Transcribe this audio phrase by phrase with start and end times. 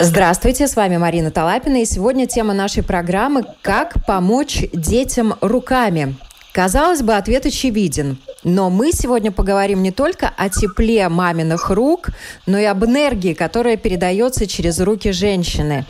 [0.00, 6.14] Здравствуйте, с вами Марина Талапина, и сегодня тема нашей программы «Как помочь детям руками».
[6.52, 8.16] Казалось бы, ответ очевиден.
[8.44, 12.10] Но мы сегодня поговорим не только о тепле маминых рук,
[12.46, 15.84] но и об энергии, которая передается через руки женщины.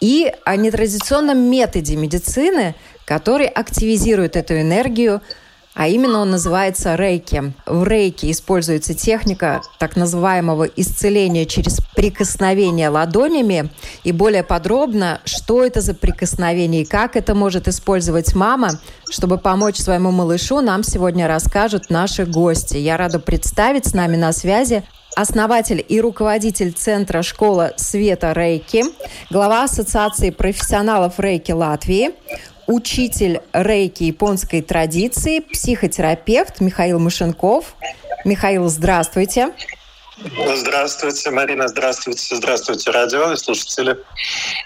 [0.00, 2.74] И о нетрадиционном методе медицины,
[3.04, 5.22] который активизирует эту энергию–
[5.74, 7.52] а именно он называется рейки.
[7.66, 13.70] В рейке используется техника так называемого исцеления через прикосновение ладонями.
[14.04, 19.78] И более подробно, что это за прикосновение и как это может использовать мама, чтобы помочь
[19.78, 22.76] своему малышу, нам сегодня расскажут наши гости.
[22.76, 24.84] Я рада представить с нами на связи
[25.16, 28.84] основатель и руководитель Центра школа Света Рейки,
[29.30, 32.10] глава Ассоциации профессионалов Рейки Латвии,
[32.66, 37.74] учитель рейки японской традиции, психотерапевт Михаил Мышенков.
[38.24, 39.50] Михаил, здравствуйте.
[40.16, 43.98] Здравствуйте, Марина, здравствуйте, здравствуйте, радио и слушатели.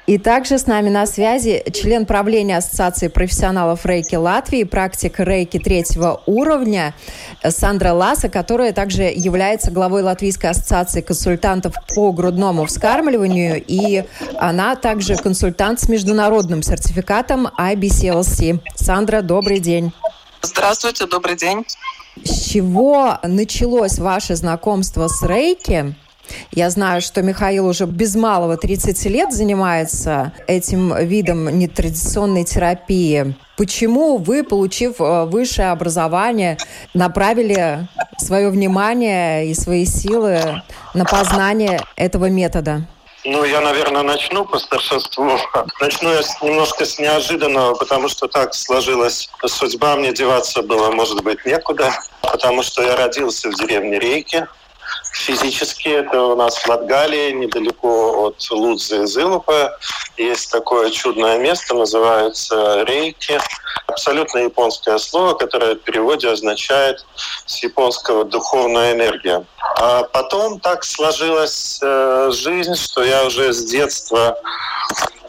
[0.06, 6.22] И также с нами на связи член правления Ассоциации профессионалов рейки Латвии, практик рейки третьего
[6.26, 6.94] уровня
[7.42, 14.04] Сандра Ласа, которая также является главой Латвийской ассоциации консультантов по грудному вскармливанию, и
[14.38, 18.60] она также консультант с международным сертификатом IBCLC.
[18.76, 19.92] Сандра, добрый день.
[20.42, 21.64] Здравствуйте, добрый день.
[22.24, 25.94] С чего началось ваше знакомство с рейки?
[26.52, 33.34] Я знаю, что Михаил уже без малого 30 лет занимается этим видом нетрадиционной терапии.
[33.56, 36.58] Почему вы, получив э, высшее образование,
[36.94, 40.62] направили свое внимание и свои силы
[40.94, 42.86] на познание этого метода?
[43.30, 45.38] Ну, я, наверное, начну по старшинству.
[45.82, 49.96] Начну я немножко с неожиданного, потому что так сложилась судьба.
[49.96, 54.48] Мне деваться было, может быть, некуда, потому что я родился в деревне Рейки.
[55.12, 59.78] Физически это у нас в Латгалии, недалеко от Лудзы и Зылупа.
[60.16, 63.38] Есть такое чудное место, называется Рейки.
[63.86, 67.04] Абсолютно японское слово, которое в переводе означает
[67.46, 69.44] с японского «духовная энергия».
[69.80, 74.36] А потом так сложилась э, жизнь, что я уже с детства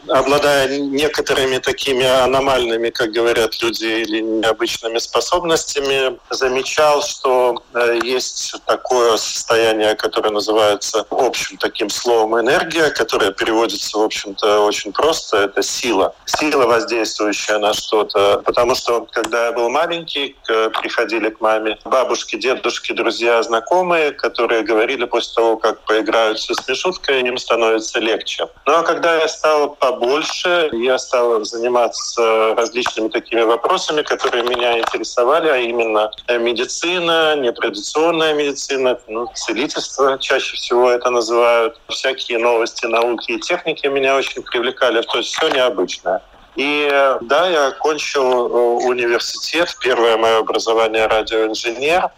[0.09, 9.17] обладая некоторыми такими аномальными, как говорят люди, или необычными способностями, замечал, что э, есть такое
[9.17, 15.37] состояние, которое называется общим таким словом энергия, которое переводится, в общем-то, очень просто.
[15.37, 16.13] Это сила.
[16.25, 18.41] Сила, воздействующая на что-то.
[18.45, 20.35] Потому что, когда я был маленький,
[20.81, 27.21] приходили к маме бабушки, дедушки, друзья, знакомые, которые говорили после того, как поиграются с мишуткой,
[27.21, 28.47] им становится легче.
[28.65, 30.69] Ну а когда я стал побольше больше.
[30.73, 39.27] Я стал заниматься различными такими вопросами, которые меня интересовали, а именно медицина, нетрадиционная медицина, ну,
[39.35, 41.79] целительство чаще всего это называют.
[41.89, 45.01] Всякие новости, науки и техники меня очень привлекали.
[45.01, 46.21] То есть все необычное.
[46.55, 46.89] И
[47.21, 52.09] да, я окончил э, университет, первое мое образование радиоинженер,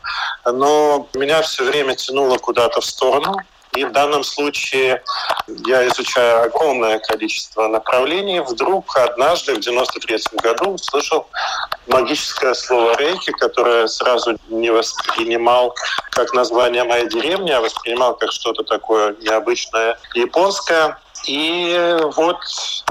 [0.45, 3.37] но меня все время тянуло куда-то в сторону.
[3.73, 5.01] И в данном случае
[5.65, 8.41] я изучаю огромное количество направлений.
[8.41, 11.27] Вдруг однажды, в 93 году, услышал
[11.87, 15.73] магическое слово «рейки», которое сразу не воспринимал
[16.11, 20.97] как название моей деревни, а воспринимал как что-то такое необычное японское.
[21.27, 22.37] И вот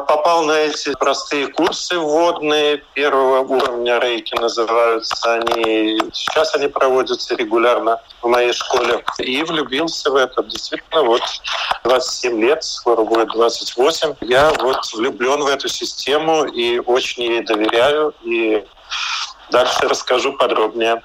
[0.07, 6.01] попал на эти простые курсы вводные первого уровня рейки называются они.
[6.13, 9.05] Сейчас они проводятся регулярно в моей школе.
[9.19, 10.43] И влюбился в это.
[10.45, 11.23] Действительно, вот
[11.85, 14.15] 27 лет, скоро будет 28.
[14.21, 18.15] Я вот влюблен в эту систему и очень ей доверяю.
[18.23, 18.65] И
[19.51, 21.03] дальше расскажу подробнее.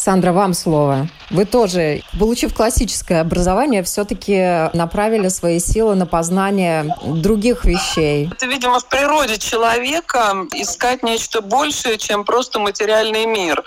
[0.00, 1.08] Сандра, вам слово.
[1.28, 8.30] Вы тоже, получив классическое образование, все-таки направили свои силы на познание других вещей.
[8.32, 13.62] Это, видимо, в природе человека искать нечто большее, чем просто материальный мир.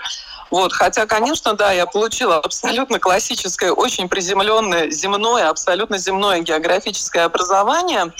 [0.50, 8.12] Вот, хотя, конечно, да, я получила абсолютно классическое, очень приземленное, земное, абсолютно земное географическое образование.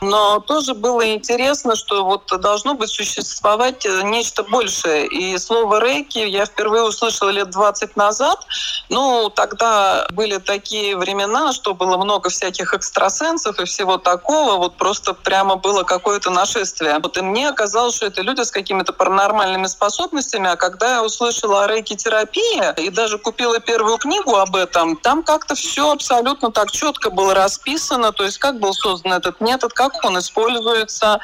[0.00, 5.06] Но тоже было интересно, что вот должно быть существовать э, нечто большее.
[5.06, 8.46] И слово «рейки» я впервые услышала лет 20 назад.
[8.88, 14.56] Ну, тогда были такие времена, что было много всяких экстрасенсов и всего такого.
[14.56, 16.98] Вот просто прямо было какое-то нашествие.
[16.98, 20.48] Вот и мне оказалось, что это люди с какими-то паранормальными способностями.
[20.48, 25.54] А когда я услышала о рейки-терапии и даже купила первую книгу об этом, там как-то
[25.54, 28.12] все абсолютно так четко было расписано.
[28.12, 31.20] То есть как был создан этот метод, как он используется.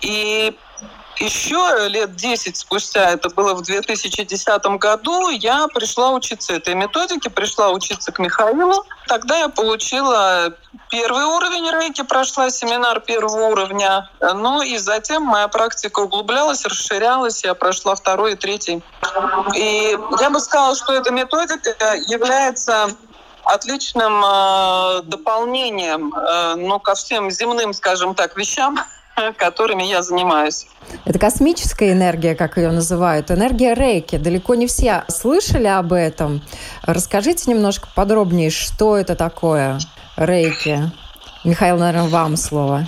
[0.00, 0.56] И
[1.18, 7.70] еще лет 10 спустя, это было в 2010 году, я пришла учиться этой методике, пришла
[7.70, 8.84] учиться к Михаилу.
[9.06, 10.52] Тогда я получила
[10.90, 14.10] первый уровень рейки, прошла семинар первого уровня.
[14.20, 18.82] Ну и затем моя практика углублялась, расширялась, я прошла второй и третий.
[19.54, 22.90] И я бы сказала, что эта методика является
[23.44, 28.78] отличным э, дополнением э, ну, ко всем земным, скажем так, вещам,
[29.36, 30.66] которыми я занимаюсь.
[31.04, 34.16] Это космическая энергия, как ее называют, энергия рейки.
[34.16, 36.42] Далеко не все слышали об этом.
[36.82, 39.78] Расскажите немножко подробнее, что это такое
[40.16, 40.90] рейки.
[41.44, 42.86] Михаил, наверное, вам слово.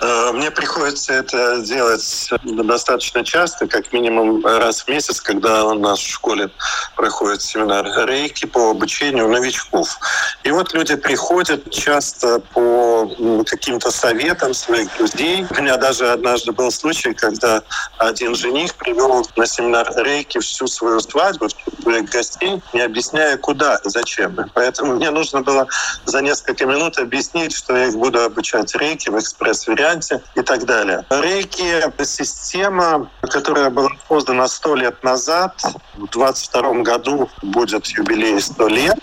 [0.00, 5.98] Э, мне приходится это делать достаточно часто, как минимум раз в месяц, когда у нас
[5.98, 6.50] в школе
[6.94, 9.98] проходит семинар рейки по обучению новичков.
[10.44, 13.10] И вот люди приходят часто по
[13.46, 15.44] каким-то советам своих друзей.
[15.50, 17.62] У меня даже однажды был случай, когда
[17.98, 21.48] один жених привел на семинар рейки всю свою свадьбу,
[21.82, 24.36] своих гостей, не объясняя, куда зачем.
[24.54, 25.66] Поэтому мне нужно было
[26.04, 30.64] за несколько минут объяснить, что я их буду обучать рейки в экспресс-варианте варианте и так
[30.64, 31.04] далее.
[31.10, 35.60] Рейки— система, которая была создана сто лет назад.
[35.94, 38.98] В 22 году будет юбилей 100 лет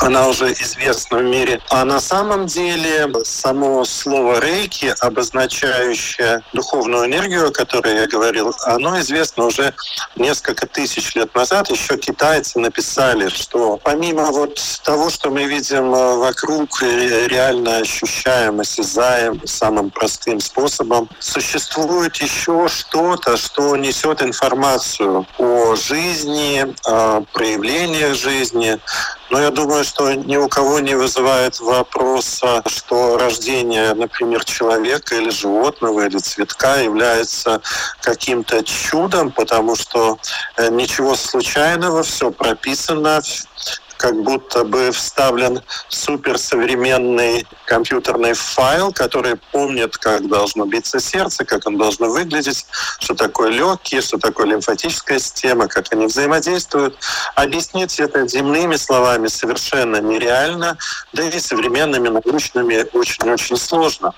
[0.00, 1.60] она уже известна в мире.
[1.70, 8.98] А на самом деле само слово рейки, обозначающее духовную энергию, о которой я говорил, оно
[9.00, 9.74] известно уже
[10.16, 11.70] несколько тысяч лет назад.
[11.70, 19.90] Еще китайцы написали, что помимо вот того, что мы видим вокруг, реально ощущаем, осязаем самым
[19.90, 28.78] простым способом, существует еще что-то, что несет информацию о жизни, о проявлениях жизни,
[29.30, 35.30] но я думаю, что ни у кого не вызывает вопроса, что рождение, например, человека или
[35.30, 37.60] животного или цветка является
[38.00, 40.18] каким-то чудом, потому что
[40.56, 43.22] э, ничего случайного, все прописано,
[43.96, 51.78] как будто бы вставлен суперсовременный компьютерный файл, который помнит, как должно биться сердце, как он
[51.78, 52.66] должно выглядеть,
[52.98, 56.96] что такое легкие, что такое лимфатическая система, как они взаимодействуют.
[57.34, 60.76] Объяснить это земными словами совершенно нереально,
[61.12, 64.12] да и современными научными очень-очень сложно.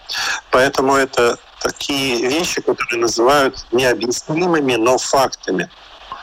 [0.50, 5.68] Поэтому это такие вещи, которые называют необъяснимыми, но фактами.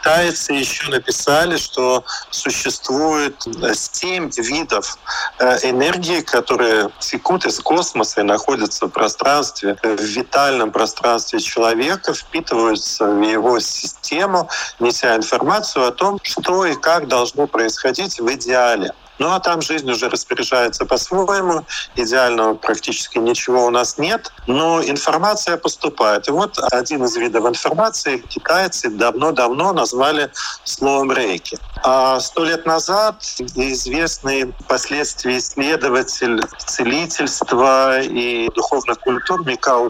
[0.04, 4.98] Китайцы еще написали, что существует э, семь видов
[5.40, 13.06] э, энергии, которые текут из космоса и находятся в пространстве, в витальном пространстве человека, впитываются
[13.06, 14.50] в его систему,
[14.82, 18.92] неся информацию о том, что и как должно происходить в идеале.
[19.20, 21.66] Ну а там жизнь уже распоряжается по-своему.
[21.96, 26.28] Идеального практически ничего у нас нет, но информация поступает.
[26.28, 30.32] И вот один из видов информации китайцы давно-давно назвали
[30.64, 31.58] словом рейки.
[31.86, 33.22] А сто лет назад
[33.56, 39.90] известный впоследствии исследователь целительства и духовных культур Микао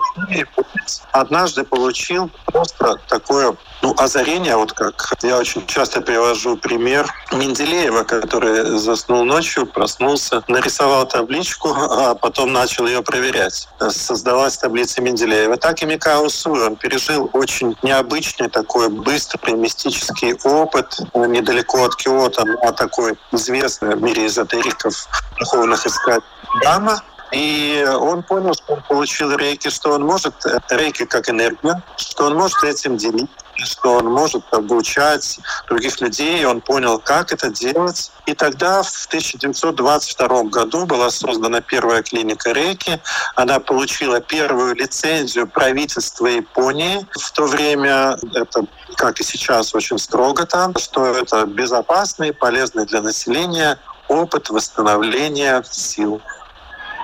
[1.12, 8.80] однажды получил просто такое ну, озарение, вот как я очень часто привожу пример Менделеева, который
[8.80, 13.68] заснул ночью, проснулся, нарисовал табличку, а потом начал ее проверять.
[13.90, 15.58] Создалась таблица Менделеева.
[15.58, 22.44] Так и Микао Суй, он пережил очень необычный такой быстрый мистический опыт недалеко от Киота,
[22.62, 25.08] а такой известный в мире эзотериков,
[25.40, 26.24] духовных искателей
[26.62, 31.82] Дама, и он понял, что он получил рейки, что он может, э, рейки как энергию,
[31.98, 37.50] что он может этим делиться, что он может обучать других людей, он понял, как это
[37.50, 38.12] делать.
[38.26, 43.00] И тогда в 1922 году была создана первая клиника Рейки.
[43.36, 47.06] Она получила первую лицензию правительства Японии.
[47.12, 53.02] В то время это, как и сейчас, очень строго там, что это безопасный, полезный для
[53.02, 56.22] населения опыт восстановления сил.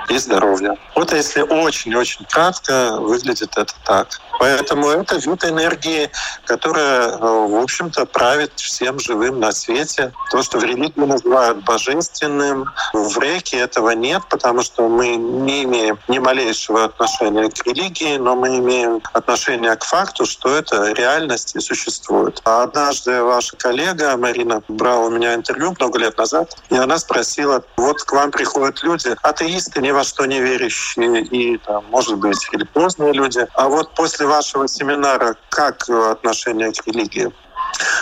[0.10, 0.76] И здоровья.
[0.96, 4.20] Вот если очень-очень кратко, выглядит это так.
[4.40, 6.10] Поэтому это вид энергии,
[6.46, 10.14] которая, в общем-то, правит всем живым на свете.
[10.32, 16.00] То, что в религии называют божественным, в реке этого нет, потому что мы не имеем
[16.08, 21.60] ни малейшего отношения к религии, но мы имеем отношение к факту, что это реальность и
[21.60, 22.42] существует.
[22.46, 27.62] А однажды ваша коллега Марина брала у меня интервью много лет назад, и она спросила,
[27.76, 32.38] вот к вам приходят люди, атеисты, ни во что не верящие, и, там, может быть,
[32.54, 37.30] религиозные люди, а вот после вашего семинара как отношение к религии?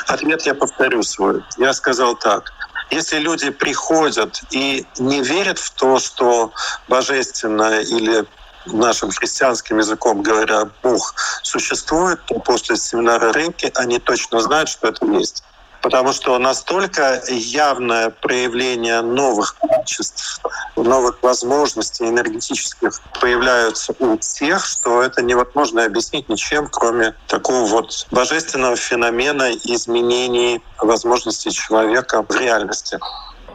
[0.06, 1.44] Ответ я повторю свой.
[1.58, 2.54] Я сказал так.
[2.92, 6.52] Если люди приходят и не верят в то, что
[6.88, 8.26] божественное или
[8.68, 15.04] нашим христианским языком говоря, Бог существует, то после семинара Рейки они точно знают, что это
[15.08, 15.44] есть
[15.82, 20.42] потому что настолько явное проявление новых качеств,
[20.76, 28.76] новых возможностей энергетических появляются у всех, что это невозможно объяснить ничем, кроме такого вот божественного
[28.76, 33.00] феномена изменений возможностей человека в реальности.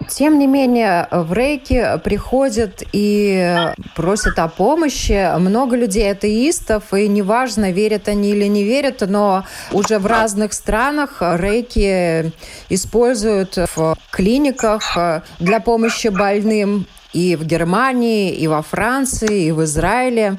[0.09, 5.39] Тем не менее, в рейки приходят и просят о помощи.
[5.39, 11.19] Много людей атеистов, и неважно, верят они или не верят, но уже в разных странах
[11.21, 12.33] рейки
[12.69, 14.97] используют в клиниках
[15.39, 20.39] для помощи больным и в Германии, и во Франции, и в Израиле.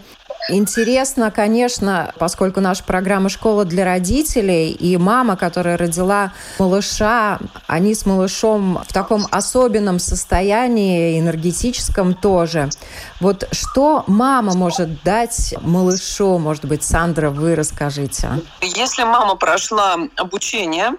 [0.50, 8.06] Интересно, конечно, поскольку наша программа «Школа для родителей» и мама, которая родила малыша, они с
[8.06, 12.70] малышом в таком особенном состоянии, энергетическом тоже.
[13.20, 16.38] Вот что мама может дать малышу?
[16.40, 18.30] Может быть, Сандра, вы расскажите.
[18.62, 20.92] Если мама прошла обучение,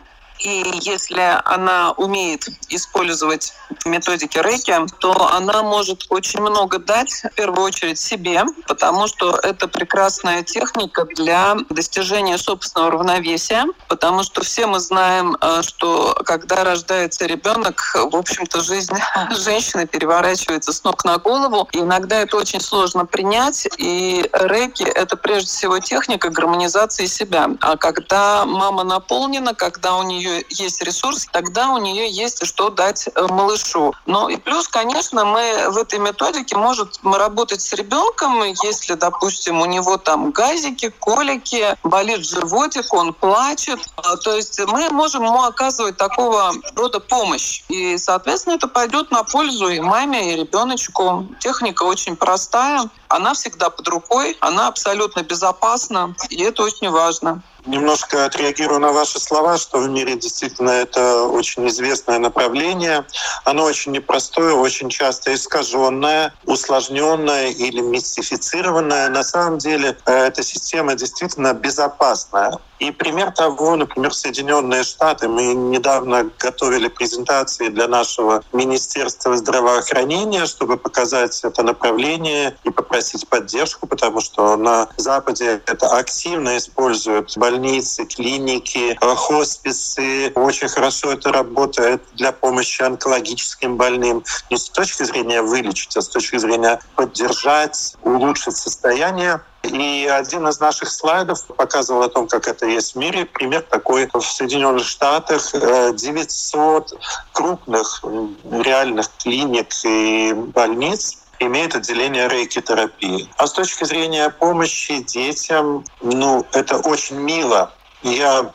[0.44, 3.54] и если она умеет использовать
[3.86, 9.68] методики рейки, то она может очень много дать, в первую очередь, себе, потому что это
[9.68, 17.24] прекрасная техника для достижения собственного равновесия, потому что все мы знаем, э, что когда рождается
[17.26, 18.94] ребенок, в общем-то, жизнь
[19.30, 21.68] женщины переворачивается с ног на голову.
[21.72, 27.48] И иногда это очень сложно принять, и рейки— это прежде всего техника гармонизации себя.
[27.60, 33.08] А когда мама наполнена, когда у нее есть ресурс, тогда у нее есть что дать
[33.08, 33.94] э, малышу.
[34.06, 39.60] Ну и плюс, конечно, мы в этой методике может мы работать с ребенком, если, допустим,
[39.60, 43.80] у него там газики, колики, болит животик, он плачет.
[43.96, 47.62] А, то есть мы можем ему оказывать такого рода помощь.
[47.68, 51.26] И, соответственно, это пойдет на пользу и маме, и ребеночку.
[51.40, 57.42] Техника очень простая, она всегда под рукой, она абсолютно безопасна, и это очень важно.
[57.64, 63.06] Немножко отреагирую на ваши слова, что в мире действительно это очень известное направление.
[63.44, 69.08] Оно очень непростое, очень часто искаженное, усложненное или мистифицированное.
[69.08, 72.58] На самом деле э, эта система действительно безопасная.
[72.78, 75.28] И пример того, например, Соединенные Штаты.
[75.28, 83.86] Мы недавно готовили презентации для нашего Министерства здравоохранения, чтобы показать это направление и попросить поддержку,
[83.86, 90.32] потому что на Западе это активно используют больницы, клиники, хосписы.
[90.34, 94.24] Очень хорошо это работает для помощи онкологическим больным.
[94.50, 99.40] Не с точки зрения вылечить, а с точки зрения поддержать, улучшить состояние
[99.74, 103.26] и один из наших слайдов показывал о том, как это есть в мире.
[103.26, 106.96] Пример такой в Соединенных Штатах 900 э,
[107.32, 108.04] крупных
[108.50, 113.28] реальных клиник и больниц имеет отделение рейки-терапии.
[113.36, 117.72] А с точки зрения помощи детям, ну, это очень мило.
[118.02, 118.52] Я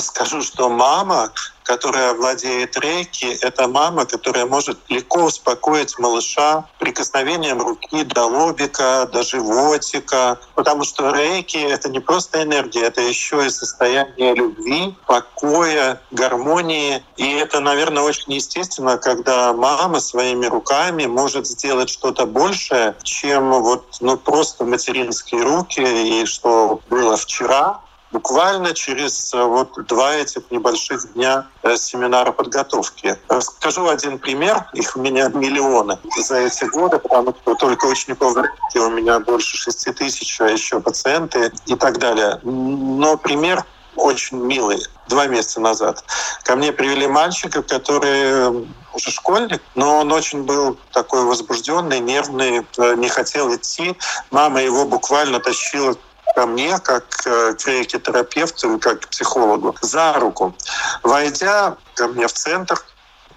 [0.00, 8.02] скажу, что мама, которая владеет рейки, это мама, которая может легко успокоить малыша прикосновением руки
[8.04, 10.38] до лобика, до животика.
[10.54, 17.04] Потому что рейки— это не просто энергия, это еще и состояние любви, покоя, гармонии.
[17.16, 23.96] И это, наверное, очень естественно, когда мама своими руками может сделать что-то большее, чем вот
[24.00, 27.80] ну, просто материнские руки и что было вчера,
[28.12, 33.16] буквально через э, вот два этих небольших дня э, семинара подготовки.
[33.40, 38.36] Скажу один пример, их у меня миллионы за эти годы, потому что только учеников
[38.74, 42.38] у меня больше шести тысяч, а еще пациенты и так далее.
[42.42, 43.64] Но пример
[43.96, 44.78] очень милый.
[45.08, 46.04] Два месяца назад
[46.44, 48.64] ко мне привели мальчика, который э,
[48.94, 53.96] уже школьник, но он очень был такой возбужденный, нервный, не хотел идти.
[54.30, 55.96] Мама его буквально тащила
[56.34, 60.54] ко мне, как э, к рейки-терапевту, как к психологу, за руку.
[61.02, 62.82] Войдя ко мне в центр,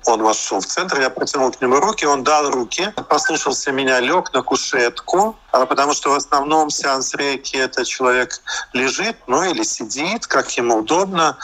[0.06, 4.34] Он вошел в центр, я протянул к нему руки, он дал руки, послушался меня, лег
[4.34, 8.42] на кушетку, а потому что в основном сеанс рейки это человек
[8.74, 11.38] лежит, ну или сидит, как ему удобно.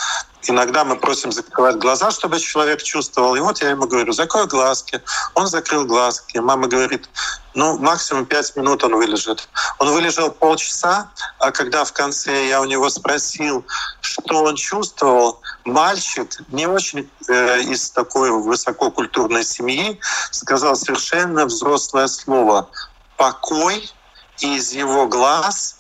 [0.44, 3.36] Иногда мы просим закрывать глаза, чтобы человек чувствовал.
[3.36, 5.02] И вот я ему говорю, закрой глазки.
[5.34, 6.38] Он закрыл глазки.
[6.38, 7.10] Мама говорит,
[7.56, 9.50] ну, максимум пять минут он вылежит.
[9.80, 13.66] Он вылежал полчаса, а когда в конце я у него спросил,
[14.00, 20.00] что он чувствовал, мальчик, не очень э, из такой высококультурной семьи,
[20.32, 22.70] сказал совершенно взрослое слово
[23.18, 23.92] «покой»,
[24.40, 25.80] и из его глаз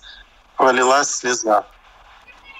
[0.57, 1.65] пролилась слеза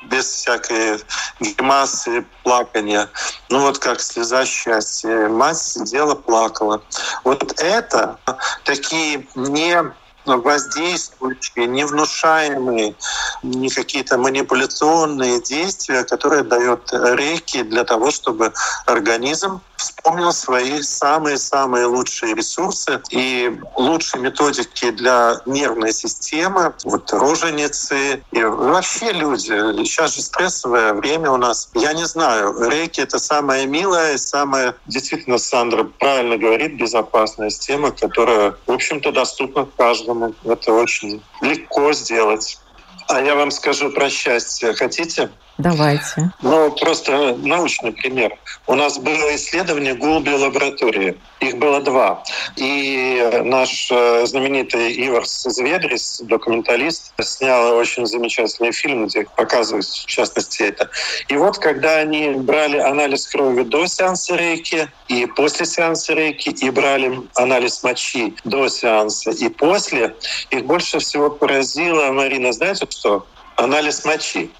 [0.03, 1.01] без всякой
[1.39, 3.10] гримасы, плакания.
[3.50, 5.27] Ну вот как слеза счастья.
[5.27, 6.82] Мать сидела, плакала.
[7.24, 8.18] Вот это
[8.63, 9.84] такие не
[10.25, 12.96] воздействующие, не внушаемые,
[13.44, 18.53] не какие-то манипуляционные действия, которые дает рейки для того, чтобы
[18.86, 28.43] организм вспомнил свои самые-самые лучшие ресурсы и лучшие методики для нервной системы, вот роженицы и
[28.43, 29.53] вообще люди.
[29.86, 31.69] Сейчас же стрессовое время у нас.
[31.74, 38.55] Я не знаю, рейки— это самая милая, самая, действительно, Сандра правильно говорит, безопасная система, которая,
[38.67, 40.36] в общем-то, доступна каждому.
[40.43, 42.59] Это очень легко сделать.
[43.07, 44.74] А я вам скажу про счастье.
[44.74, 45.31] Хотите?
[45.59, 46.31] Давайте.
[46.41, 48.33] Ну, просто научный пример.
[48.65, 51.17] У нас было исследование голуби лаборатории.
[51.41, 52.23] Их было два.
[52.55, 60.63] И наш э, знаменитый Иварс Зведрис, документалист, снял очень замечательный фильм, где показывают в частности
[60.63, 60.89] это.
[61.27, 66.69] И вот когда они брали анализ крови до сеанса рейки и после сеанса рейки, и
[66.69, 70.15] брали анализ мочи до сеанса и после,
[70.51, 73.25] их больше всего поразило, Марина, знаете что?
[73.57, 74.51] Анализ мочи.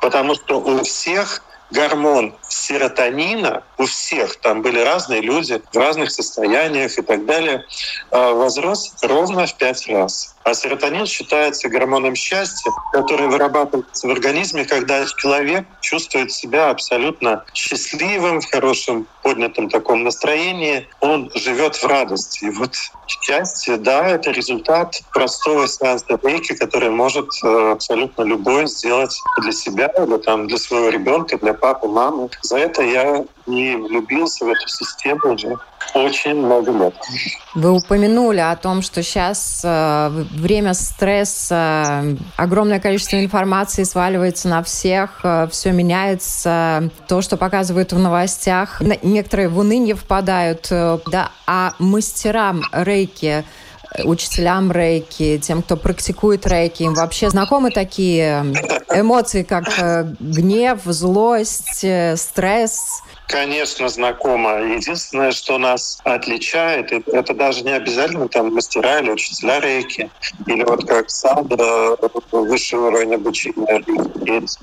[0.00, 6.98] Потому что у всех гормон серотонина у всех, там были разные люди в разных состояниях
[6.98, 7.64] и так далее,
[8.10, 10.33] а, возрос ровно в пять раз.
[10.44, 18.40] А серотонин считается гормоном счастья, который вырабатывается в организме, когда человек чувствует себя абсолютно счастливым,
[18.40, 20.86] в хорошем поднятом таком настроении.
[21.00, 22.44] Он живет в радости.
[22.44, 22.74] И вот
[23.06, 29.86] счастье, да, это результат простого сеанса рейки, который может э, абсолютно любой сделать для себя
[29.96, 32.28] или там, для своего ребенка, для папы, мамы.
[32.42, 35.56] За это я и влюбился в эту систему уже
[35.94, 36.94] очень много лет.
[37.54, 42.04] Вы упомянули о том, что сейчас э, время стресса,
[42.36, 49.48] огромное количество информации сваливается на всех, э, все меняется, то, что показывают в новостях, некоторые
[49.48, 53.44] в уныние впадают, э, да, а мастерам рейки
[54.02, 58.44] учителям рейки, тем, кто практикует рейки, им вообще знакомы такие
[58.92, 63.02] эмоции, как э, гнев, злость, э, стресс?
[63.26, 64.60] Конечно, знакомо.
[64.60, 70.10] Единственное, что нас отличает, это даже не обязательно там мастера или учителя рейки,
[70.46, 71.96] или вот как Сандра,
[72.32, 73.82] высший уровень обучения.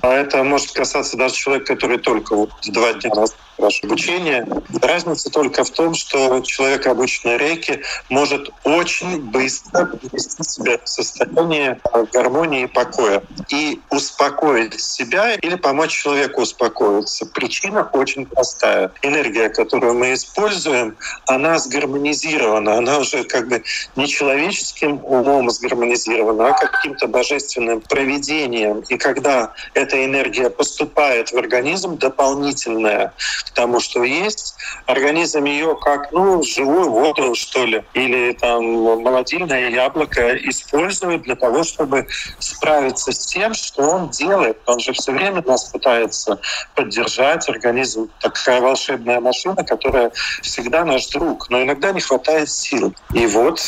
[0.00, 4.46] А это может касаться даже человека, который только вот два дня назад ваше обучение.
[4.80, 11.80] Разница только в том, что человек, обученный рейки, может очень быстро привести себя в состояние
[12.12, 17.26] гармонии и покоя и успокоить себя или помочь человеку успокоиться.
[17.26, 18.90] Причина очень простая.
[19.02, 23.62] Энергия, которую мы используем, она сгармонизирована, она уже как бы
[23.96, 28.80] не человеческим умом сгармонизирована, а каким-то божественным проведением.
[28.88, 33.12] И когда эта энергия поступает в организм, дополнительная,
[33.54, 34.54] тому, что есть.
[34.86, 41.64] Организм ее как, ну, живую воду, что ли, или там молодильное яблоко использует для того,
[41.64, 42.06] чтобы
[42.38, 44.58] справиться с тем, что он делает.
[44.66, 46.40] Он же все время нас пытается
[46.74, 47.48] поддержать.
[47.48, 50.12] Организм такая волшебная машина, которая
[50.42, 52.94] всегда наш друг, но иногда не хватает сил.
[53.14, 53.60] И вот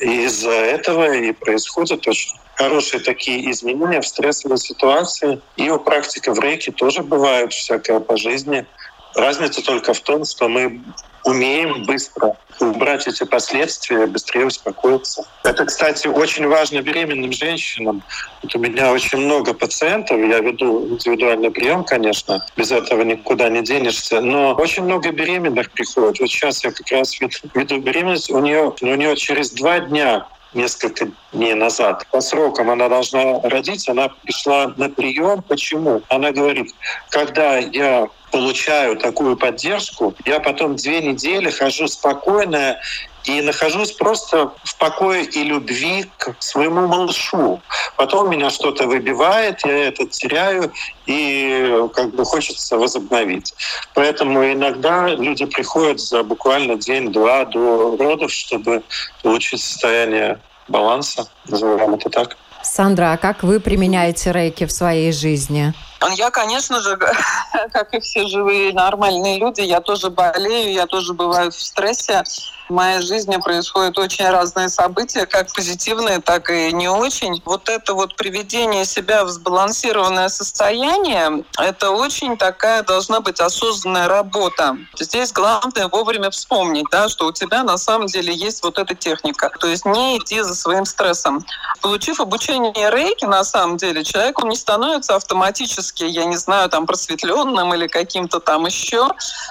[0.00, 5.40] из-за этого и происходят очень хорошие такие изменения в стрессовой ситуации.
[5.56, 8.66] И у практика в рейке тоже бывает всякое по жизни.
[9.14, 10.80] Разница только в том, что мы
[11.24, 15.26] умеем быстро убрать эти последствия, быстрее успокоиться.
[15.42, 18.02] Это, кстати, очень важно беременным женщинам.
[18.42, 23.62] Вот у меня очень много пациентов, я веду индивидуальный прием, конечно, без этого никуда не
[23.62, 26.20] денешься, но очень много беременных приходит.
[26.20, 27.18] Вот сейчас я как раз
[27.54, 32.06] веду беременность, у нее, у нее через два дня несколько дней назад.
[32.10, 35.42] По срокам она должна родить, она пришла на прием.
[35.42, 36.02] Почему?
[36.08, 36.74] Она говорит,
[37.10, 42.78] когда я получаю такую поддержку, я потом две недели хожу спокойно
[43.24, 47.60] и нахожусь просто в покое и любви к своему малышу.
[47.96, 50.72] Потом меня что-то выбивает, я это теряю,
[51.06, 53.54] и как бы хочется возобновить.
[53.94, 58.82] Поэтому иногда люди приходят за буквально день-два до родов, чтобы
[59.22, 62.36] получить состояние баланса, назовем это так.
[62.62, 65.74] Сандра, а как вы применяете рейки в своей жизни?
[66.16, 66.98] Я, конечно же,
[67.72, 72.22] как и все живые нормальные люди, я тоже болею, я тоже бываю в стрессе.
[72.68, 77.42] В моей жизни происходят очень разные события, как позитивные, так и не очень.
[77.44, 84.78] Вот это вот приведение себя в сбалансированное состояние, это очень такая должна быть осознанная работа.
[84.98, 89.52] Здесь главное вовремя вспомнить, да, что у тебя на самом деле есть вот эта техника.
[89.60, 91.44] То есть не идти за своим стрессом.
[91.82, 96.86] Получив обучение рейки, на самом деле, человек он не становится автоматически, я не знаю, там
[96.86, 99.06] просветленным или каким-то там еще.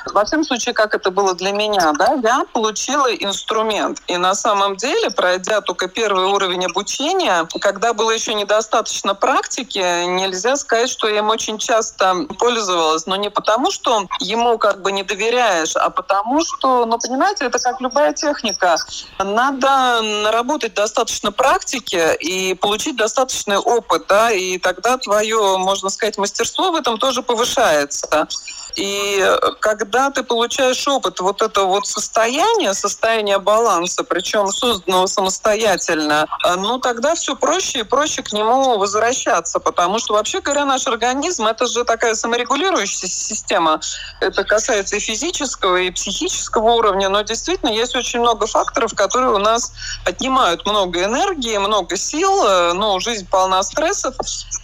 [0.07, 4.01] Во всяком случае, как это было для меня, да, я получила целый инструмент.
[4.07, 10.55] И на самом деле, пройдя только первый уровень обучения, когда было еще недостаточно практики, нельзя
[10.55, 13.05] сказать, что я им очень часто пользовалась.
[13.05, 17.59] Но не потому, что ему как бы не доверяешь, а потому что, ну, понимаете, это
[17.59, 18.77] как любая техника.
[19.19, 26.71] Надо наработать достаточно практики и получить достаточный опыт, да, и тогда твое, можно сказать, мастерство
[26.71, 28.27] в этом тоже повышается.
[28.75, 29.23] И
[29.59, 36.27] когда ты получаешь опыт вот этого вот состояния, состояния баланса, причем созданного самостоятельно,
[36.57, 41.47] ну тогда все проще и проще к нему возвращаться, потому что вообще говоря, наш организм
[41.47, 43.79] это же такая саморегулирующаяся система.
[44.21, 49.39] Это касается и физического, и психического уровня, но действительно есть очень много факторов, которые у
[49.39, 49.73] нас
[50.05, 54.15] отнимают много энергии, много сил, ну, жизнь полна стрессов,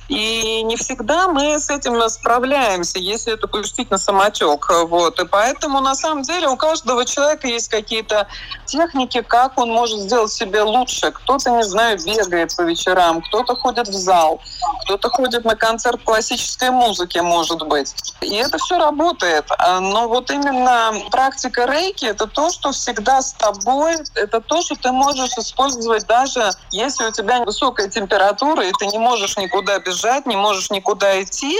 [0.09, 3.47] и не всегда мы с этим справляемся, если это
[3.91, 4.67] на самотек.
[4.87, 5.19] Вот.
[5.19, 8.27] И поэтому на самом деле у каждого человека есть какие-то
[8.65, 11.11] техники, как он может сделать себе лучше.
[11.11, 14.41] Кто-то, не знаю, бегает по вечерам, кто-то ходит в зал,
[14.83, 17.93] кто-то ходит на концерт классической музыки, может быть.
[18.21, 19.45] И это все работает.
[19.59, 24.75] А, но вот именно практика рейки— это то, что всегда с тобой, это то, что
[24.75, 29.98] ты можешь использовать даже если у тебя высокая температура, и ты не можешь никуда бежать
[29.99, 31.57] бежать, не можешь никуда идти,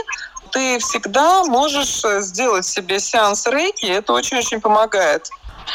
[0.52, 5.30] ты всегда можешь э, сделать себе сеанс рейки, и это очень-очень помогает.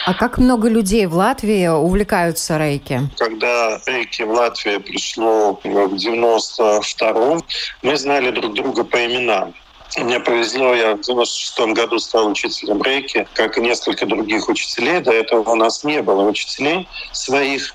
[0.07, 3.00] А как много людей в Латвии увлекаются рейки?
[3.16, 7.44] Когда рейки в Латвии пришло в 92-м,
[7.83, 9.55] мы знали друг друга по именам.
[9.97, 15.01] Мне повезло, я в 96 году стал учителем рейки, как и несколько других учителей.
[15.01, 17.73] До этого у нас не было учителей своих.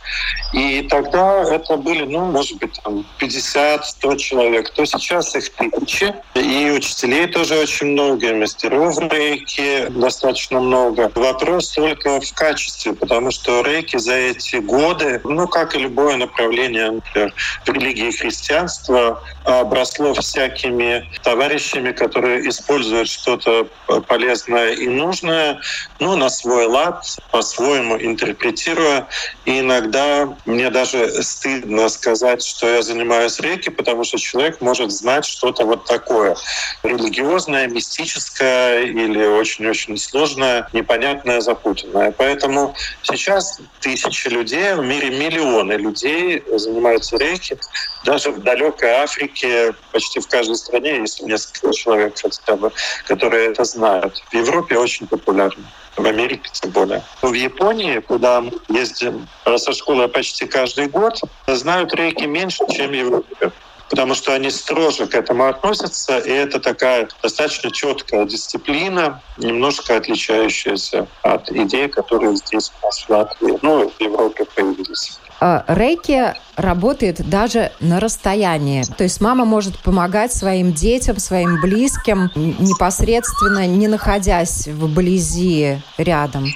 [0.52, 4.70] И тогда это были, ну, может быть, там 50-100 человек.
[4.72, 6.14] То сейчас их тысячи.
[6.36, 11.12] И учителей тоже очень много, и мастеров рейки достаточно много.
[11.16, 16.92] Вопрос только в качестве, потому что рейки за эти годы, ну, как и любое направление
[16.92, 17.34] например,
[17.66, 23.68] религии христианства, обросло всякими товарищами, которые используют что-то
[24.08, 25.60] полезное и нужное,
[26.00, 29.08] ну, на свой лад, по-своему интерпретируя.
[29.46, 35.26] И иногда мне даже стыдно сказать, что я занимаюсь рейки, потому что человек может знать
[35.26, 36.36] что-то вот такое.
[36.84, 42.12] Религиозное, мистическое или очень-очень сложное, непонятное, запутанное.
[42.12, 47.58] Поэтому сейчас тысячи людей, в мире миллионы людей занимаются рейки.
[48.06, 52.72] Даже в далекой Африке, почти в каждой стране есть несколько человек хотя бы,
[53.06, 54.24] которые это знают.
[54.32, 55.64] В Европе очень популярно
[55.98, 57.04] в Америке тем более.
[57.22, 62.94] В Японии, куда мы ездим со школы почти каждый год, знают рейки меньше, чем в
[62.94, 63.52] Европе
[63.90, 71.08] потому что они строже к этому относятся, и это такая достаточно четкая дисциплина, немножко отличающаяся
[71.24, 75.20] от идей, которые здесь у нас в Латвии, ну, в Европе появились.
[75.42, 78.84] А, рейки работает даже на расстоянии.
[78.98, 86.48] То есть мама может помогать своим детям, своим близким непосредственно не находясь вблизи рядом.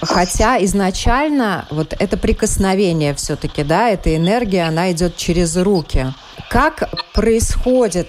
[0.00, 6.12] Хотя изначально вот это прикосновение все-таки, да, эта энергия, она идет через руки.
[6.48, 8.08] Как происходит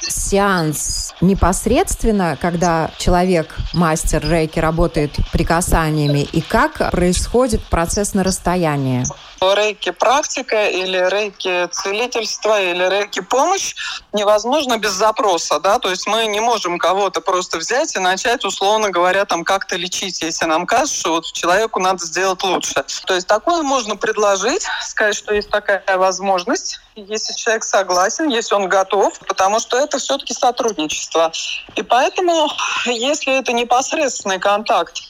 [0.00, 9.04] сеанс непосредственно, когда человек, мастер рейки, работает прикасаниями, и как происходит процесс на расстоянии?
[9.40, 13.74] Рейки практика или рейки целительство или рейки помощь
[14.12, 18.90] невозможно без запроса, да, то есть мы не можем кого-то просто взять и начать, условно
[18.90, 22.84] говоря, там как-то лечить, если нам кажется, что вот человеку надо сделать лучше.
[23.06, 28.68] То есть такое можно предложить, сказать, что есть такая возможность, если человек согласен, если он
[28.68, 31.30] готов, потому что это все-таки сотрудничество.
[31.74, 32.48] И поэтому,
[32.86, 35.02] если это непосредственный контакт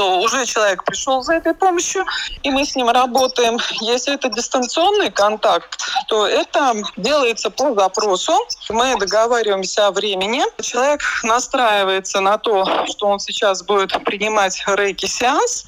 [0.00, 2.06] что уже человек пришел за этой помощью,
[2.42, 3.58] и мы с ним работаем.
[3.82, 8.32] Если это дистанционный контакт, то это делается по запросу.
[8.70, 10.42] Мы договариваемся о времени.
[10.62, 15.66] Человек настраивается на то, что он сейчас будет принимать рейки-сеанс,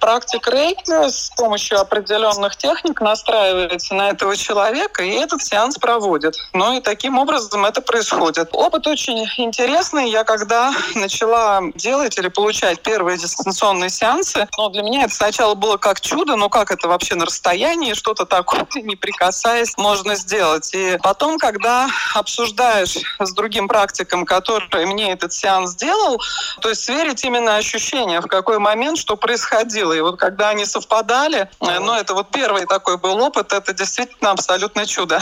[0.00, 6.36] практик рейки с помощью определенных техник настраивается на этого человека, и этот сеанс проводит.
[6.52, 8.48] Ну и таким образом это происходит.
[8.52, 10.10] Опыт очень интересный.
[10.10, 15.76] Я когда начала делать или получать первые дистанционные сеансы, ну, для меня это сначала было
[15.76, 20.70] как чудо, но как это вообще на расстоянии, что-то такое, не прикасаясь, можно сделать.
[20.74, 26.20] И потом, когда обсуждаешь с другим практиком, который мне этот сеанс сделал,
[26.60, 29.92] то есть сверить именно ощущения, в какой момент что происходило происходило.
[29.92, 34.30] И вот когда они совпадали, э, ну, это вот первый такой был опыт, это действительно
[34.30, 35.20] абсолютное чудо.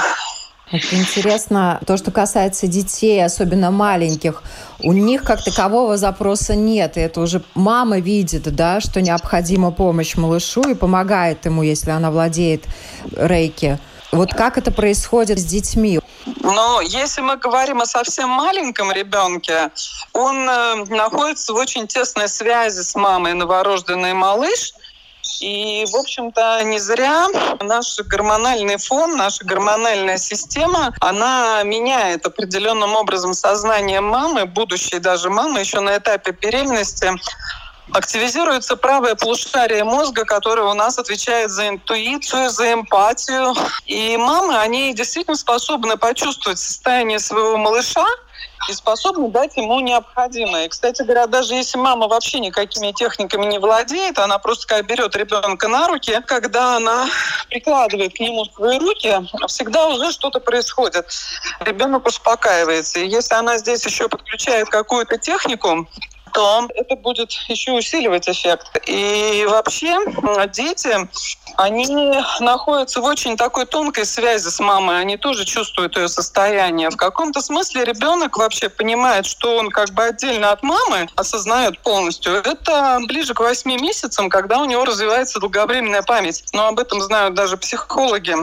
[0.73, 1.81] Это интересно.
[1.87, 4.43] То, что касается детей, особенно маленьких,
[4.81, 6.97] у них как такового запроса нет.
[6.97, 12.11] И это уже мама видит, да, что необходима помощь малышу и помогает ему, если она
[12.11, 12.65] владеет
[13.17, 13.79] рейки.
[14.11, 16.01] Вот как это происходит с детьми?
[16.41, 19.71] Но если мы говорим о совсем маленьком ребенке,
[20.13, 24.73] он э, находится в очень тесной связи с мамой, новорожденный малыш.
[25.41, 27.27] И, в общем-то, не зря
[27.61, 35.61] наш гормональный фон, наша гормональная система, она меняет определенным образом сознание мамы, будущей даже мамы,
[35.61, 37.11] еще на этапе беременности
[37.93, 43.55] активизируется правое полушарие мозга, которое у нас отвечает за интуицию, за эмпатию.
[43.87, 48.07] И мамы, они действительно способны почувствовать состояние своего малыша,
[48.69, 50.69] и способны дать ему необходимое.
[50.69, 55.69] Кстати говоря, даже если мама вообще никакими техниками не владеет, она просто как берет ребенка
[55.69, 57.07] на руки, когда она
[57.51, 59.15] прикладывает к нему свои руки,
[59.49, 61.07] всегда уже что-то происходит.
[61.61, 63.01] Ребенок успокаивается.
[63.01, 65.87] И если она здесь еще подключает какую-то технику,
[66.35, 68.67] то это будет еще усиливать эффект.
[68.87, 69.97] И вообще
[70.49, 71.09] дети,
[71.57, 71.87] они
[72.41, 76.91] находятся в очень такой тонкой связи с мамой, они тоже чувствуют ее состояние.
[76.91, 82.35] В каком-то смысле ребенок вообще понимает, что он как бы отдельно от мамы, осознает полностью.
[82.35, 86.43] Это ближе к 8 месяцам, когда у него развивается долговременная память.
[86.53, 88.35] Но об этом знают даже психологи.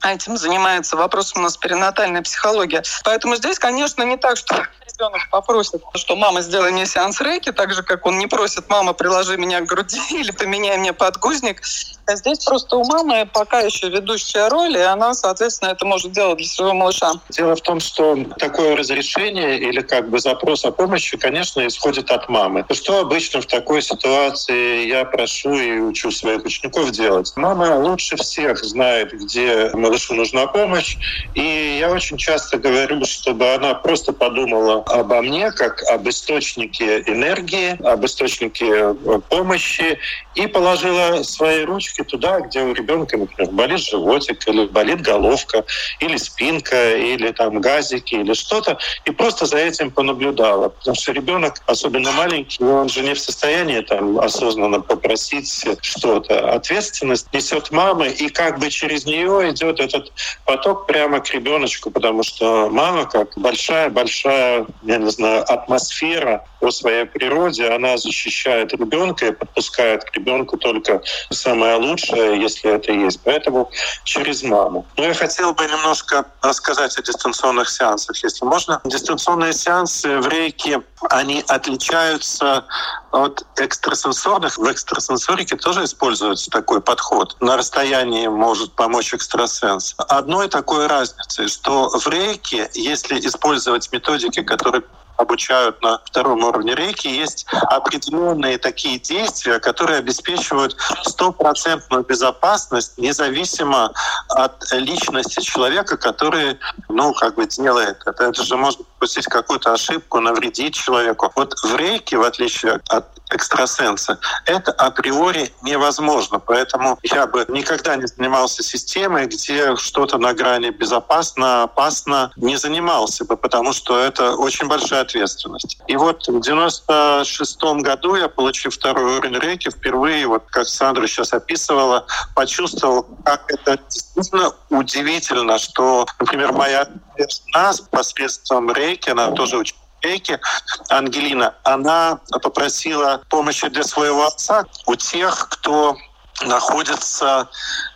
[0.00, 2.82] А этим занимается вопросом у нас перинатальная психология.
[3.04, 7.72] Поэтому здесь, конечно, не так, что ребенок попросит, что мама, сделай мне сеанс рейки, так
[7.72, 11.62] же, как он не просит, мама, приложи меня к груди или поменяй мне подгузник.
[12.06, 16.38] А здесь просто у мамы пока еще ведущая роль, и она, соответственно, это может делать
[16.38, 17.14] для своего малыша.
[17.30, 22.28] Дело в том, что такое разрешение или как бы запрос о помощи, конечно, исходит от
[22.28, 22.64] мамы.
[22.70, 27.32] Что обычно в такой ситуации я прошу и учу своих учеников делать?
[27.34, 30.96] Мама лучше всех знает, где малышу нужна помощь,
[31.34, 37.76] и я очень часто говорю, чтобы она просто подумала обо мне как об источнике энергии,
[37.84, 38.94] об источнике э,
[39.28, 39.98] помощи
[40.34, 45.64] и положила свои ручки туда, где у ребенка, например, болит животик, или болит головка,
[45.98, 50.68] или спинка, или там газики, или что-то, и просто за этим понаблюдала.
[50.68, 56.52] Потому что ребенок, особенно маленький, он же не в состоянии там осознанно попросить что-то.
[56.52, 60.12] Ответственность несет мама, и как бы через нее идет этот
[60.44, 67.04] поток прямо к ребеночку, потому что мама, как большая-большая я не знаю, атмосфера по своей
[67.04, 71.00] природе, она защищает ребенка и подпускает к ребенку только
[71.30, 73.20] самое лучшее, если это есть.
[73.22, 73.70] Поэтому
[74.02, 74.84] через маму.
[74.96, 78.80] Но я хотел бы немножко рассказать о дистанционных сеансах, если можно.
[78.84, 82.64] Дистанционные сеансы в рейке, они отличаются
[83.12, 84.58] от экстрасенсорных.
[84.58, 87.36] В экстрасенсорике тоже используется такой подход.
[87.38, 89.94] На расстоянии может помочь экстрасенс.
[90.08, 94.82] Одной такой разницей, что в рейке, если использовать методики, которые
[95.16, 103.92] обучают на втором уровне рейки, есть определенные такие действия, которые обеспечивают стопроцентную безопасность, независимо
[104.28, 108.24] от личности человека, который, ну, как бы делает это.
[108.24, 111.32] Это же может допустить какую-то ошибку, навредить человеку.
[111.34, 116.38] Вот в рейке, в отличие от экстрасенса, это априори невозможно.
[116.38, 123.24] Поэтому я бы никогда не занимался системой, где что-то на грани безопасно, опасно, не занимался
[123.24, 125.78] бы, потому что это очень большая ответственность.
[125.86, 131.32] И вот в 96 году я, получив второй уровень рейки, впервые, вот как Сандра сейчас
[131.32, 139.76] описывала, почувствовал, как это действительно удивительно, что, например, моя жена посредством рейки, она тоже очень
[140.06, 140.40] рейки,
[140.88, 145.96] Ангелина, она попросила помощи для своего отца у тех, кто
[146.42, 147.48] находится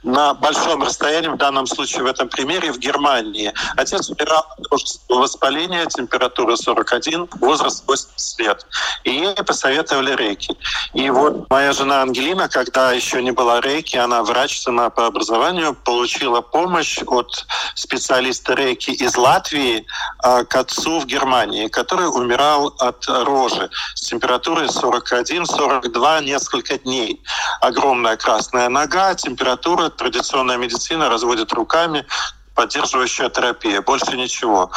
[0.03, 3.53] на большом расстоянии, в данном случае в этом примере в Германии.
[3.77, 8.67] Отец умирал от воспаления, температура 41, возраст 80 лет.
[9.05, 10.57] И ей посоветовали рейки.
[10.95, 15.75] И вот моя жена Ангелина, когда еще не была рейки, она врач сама по образованию,
[15.75, 19.87] получила помощь от специалиста рейки из Латвии
[20.23, 27.23] к отцу в Германии, который умирал от рожи с температурой 41-42 несколько дней.
[27.61, 32.07] Огромная красная нога, температура, традиционная медицина разводит руками,
[32.55, 34.71] поддерживающая терапия, больше ничего.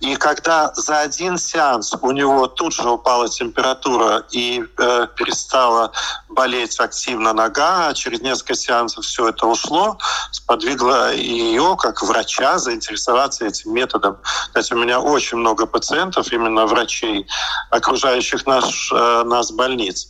[0.00, 5.92] И когда за один сеанс у него тут же упала температура и э, перестала
[6.28, 9.98] болеть активно нога, а через несколько сеансов все это ушло,
[10.32, 14.18] сподвигло ее, как врача, заинтересоваться этим методом.
[14.46, 17.26] Кстати, у меня очень много пациентов, именно врачей,
[17.70, 20.08] окружающих наш, э, нас больниц.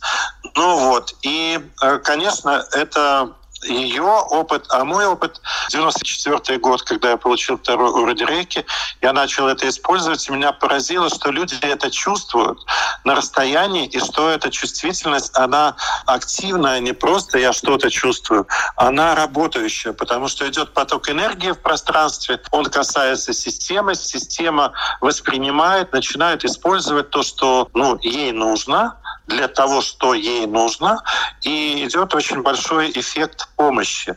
[0.55, 5.41] Ну вот, и, э, конечно, это ее опыт, а мой опыт.
[5.71, 8.65] 94 год, когда я получил второй уровень рейки,
[9.01, 12.59] я начал это использовать, и меня поразило, что люди это чувствуют
[13.03, 19.93] на расстоянии, и что эта чувствительность, она активная, не просто я что-то чувствую, она работающая,
[19.93, 27.23] потому что идет поток энергии в пространстве, он касается системы, система воспринимает, начинает использовать то,
[27.23, 28.97] что ну, ей нужно,
[29.27, 31.01] для того, что ей нужно,
[31.41, 34.15] и идет очень большой эффект помощи.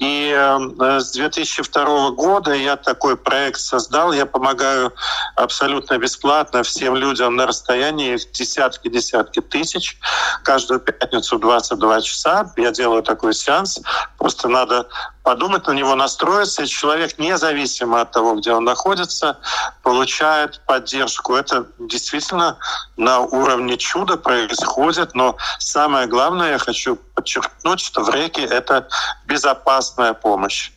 [0.00, 4.12] И э, с 2002 года я такой проект создал.
[4.12, 4.92] Я помогаю
[5.36, 9.96] абсолютно бесплатно всем людям на расстоянии в десятки-десятки тысяч.
[10.42, 13.80] Каждую пятницу в 22 часа я делаю такой сеанс.
[14.18, 14.88] Просто надо
[15.22, 19.38] подумать на него, настроиться, и человек, независимо от того, где он находится,
[19.82, 21.34] получает поддержку.
[21.34, 22.56] Это действительно
[22.96, 28.88] на уровне чуда происходит, но самое главное, я хочу подчеркнуть, что в реке это
[29.26, 30.72] безопасная помощь.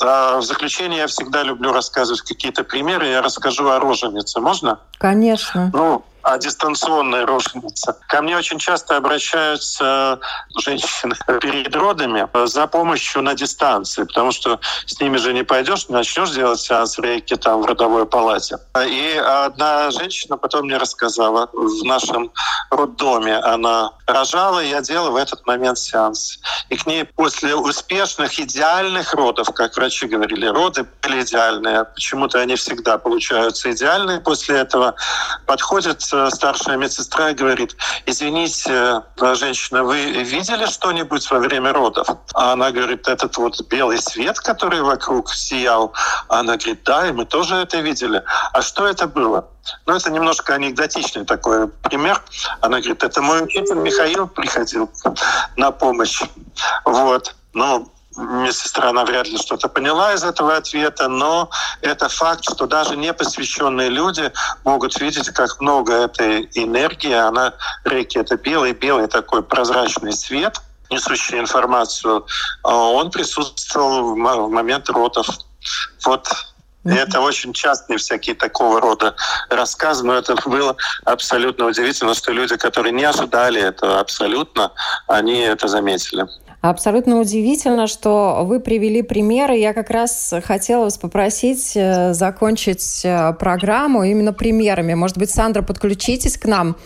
[0.00, 3.08] А, в заключение я всегда люблю рассказывать какие-то примеры.
[3.08, 4.40] Я расскажу о роженице.
[4.40, 4.78] Можно?
[4.98, 5.70] Конечно.
[5.72, 7.94] Ну, о дистанционной роженице.
[8.08, 10.20] Ко мне очень часто обращаются
[10.58, 15.94] женщины перед родами за помощью на дистанции, потому что с ними же не пойдешь, не
[15.94, 18.58] начнешь делать сеанс рейки там в родовой палате.
[18.86, 22.30] И одна женщина потом мне рассказала, в нашем
[22.70, 26.38] роддоме она рожала, я делала в этот момент сеанс.
[26.68, 32.54] И к ней после успешных, идеальных родов, как врачи говорили, роды были идеальные, почему-то они
[32.56, 34.94] всегда получаются идеальные после этого,
[35.46, 42.06] подходит Э, старшая медсестра и говорит, извините, э, женщина, вы видели что-нибудь во время родов?
[42.34, 45.92] А она говорит, этот вот белый свет, который вокруг сиял.
[46.28, 48.22] Она говорит, да, и мы тоже это видели.
[48.52, 49.48] А что это было?
[49.86, 52.22] Ну, это немножко анекдотичный такой пример.
[52.60, 54.90] Она говорит, это мой учитель Михаил приходил
[55.56, 56.20] на помощь.
[56.84, 57.34] Вот.
[57.54, 62.96] Ну, медсестра, она вряд ли что-то поняла из этого ответа, но это факт, что даже
[62.96, 64.30] непосвященные люди
[64.64, 72.26] могут видеть, как много этой энергии, она, реки, это белый-белый такой прозрачный свет, несущий информацию,
[72.62, 75.26] а он присутствовал в момент родов.
[76.04, 76.28] Вот
[76.84, 79.14] и это очень частные всякие такого рода
[79.48, 84.72] рассказы, но это было абсолютно удивительно, что люди, которые не ожидали этого абсолютно,
[85.06, 86.26] они это заметили.
[86.62, 89.58] Абсолютно удивительно, что вы привели примеры.
[89.58, 94.94] Я как раз хотела вас попросить э, закончить э, программу именно примерами.
[94.94, 96.76] Может быть, Сандра, подключитесь к нам.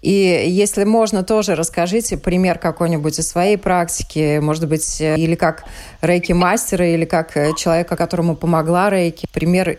[0.00, 0.10] И
[0.46, 4.38] если можно, тоже расскажите пример какой-нибудь из своей практики.
[4.38, 5.64] Может быть, э, или как
[6.00, 9.26] рейки-мастера, или как человека, которому помогла рейки.
[9.34, 9.76] Пример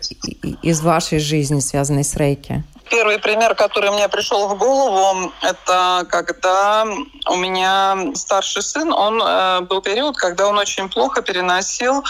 [0.62, 2.62] из вашей жизни, связанный с рейки.
[2.90, 6.84] Первый пример, который мне пришел в голову, это когда
[7.28, 12.02] у меня старший сын, он э, был период, когда он очень плохо переносил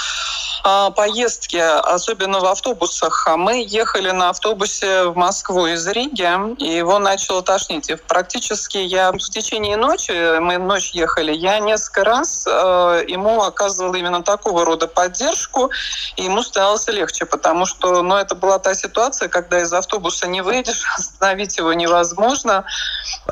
[0.64, 3.26] э, поездки, особенно в автобусах.
[3.28, 6.26] А мы ехали на автобусе в Москву из Риги,
[6.62, 7.90] и его начало тошнить.
[7.90, 13.96] И практически я в течение ночи, мы ночь ехали, я несколько раз э, ему оказывала
[13.96, 15.70] именно такого рода поддержку,
[16.16, 20.40] и ему становилось легче, потому что ну, это была та ситуация, когда из автобуса не
[20.40, 22.64] выйдешь, остановить его невозможно.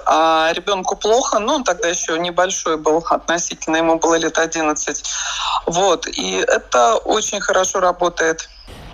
[0.06, 5.04] А ребенку плохо, ну, он тогда еще небольшой был относительно, ему было лет 11.
[5.66, 8.48] Вот, и это очень хорошо работает.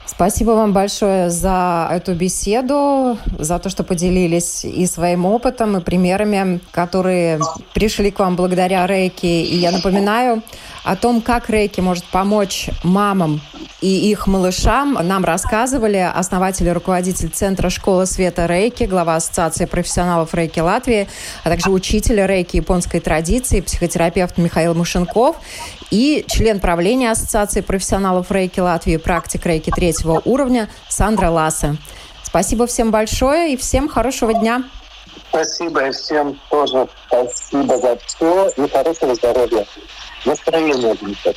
[0.07, 6.61] Спасибо вам большое за эту беседу, за то, что поделились и своим опытом, и примерами,
[6.72, 7.40] которые
[7.72, 9.24] пришли к вам благодаря Рейки.
[9.24, 10.42] И я напоминаю
[10.85, 13.40] о том, как Рейки может помочь мамам
[13.85, 20.33] и их малышам нам рассказывали основатель и руководитель Центра школы света Рейки, глава Ассоциации профессионалов
[20.33, 21.07] Рейки Латвии,
[21.42, 25.37] а также учитель Рейки японской традиции, психотерапевт Михаил Мушенков
[25.90, 31.77] и член правления Ассоциации профессионалов Рейки Латвии, практик Рейки третьего уровня Сандра Лассе.
[32.23, 34.64] Спасибо всем большое и всем хорошего дня.
[35.28, 39.66] Спасибо и всем тоже спасибо за все и хорошего здоровья.
[40.24, 41.37] Настроение будет.